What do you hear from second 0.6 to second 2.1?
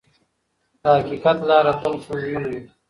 د حقیقت لاره تل